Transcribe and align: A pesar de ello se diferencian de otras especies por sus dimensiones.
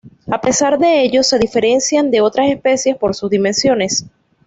A 0.31 0.41
pesar 0.41 0.79
de 0.79 1.03
ello 1.03 1.21
se 1.21 1.37
diferencian 1.37 2.09
de 2.09 2.21
otras 2.21 2.49
especies 2.49 2.97
por 2.97 3.13
sus 3.13 3.29
dimensiones. 3.29 4.07